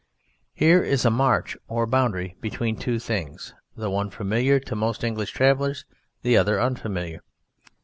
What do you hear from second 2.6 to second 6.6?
two things, the one familiar to most English travellers, the other